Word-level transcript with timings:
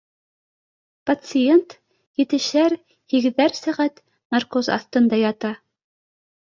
Пациент 1.09 1.75
етешәр-һигеҙәр 2.23 3.57
сәғәт 3.63 4.03
наркоз 4.33 4.73
аҫтында 4.81 5.25
ята 5.25 5.57